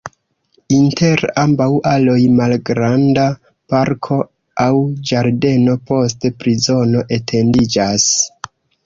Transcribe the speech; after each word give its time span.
Inter 0.75 1.19
ambaŭ 1.41 1.67
aloj 1.89 2.15
malgranda 2.39 3.25
parko 3.73 4.17
aŭ 4.65 4.71
ĝardeno, 5.11 5.77
poste 5.91 6.33
prizono 6.41 7.05
etendiĝas. 7.19 8.09